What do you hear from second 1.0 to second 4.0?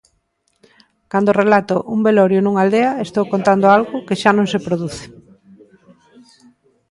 Cando relato un velorio nunha aldea estou contando algo